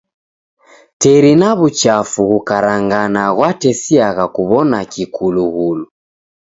Teri 1.01 1.31
na 1.41 1.49
w'uchafu 1.57 2.21
ghukarangana 2.29 3.23
ghwatesiagha 3.37 4.25
kuw'ona 4.35 4.79
kikulughulu. 4.91 5.85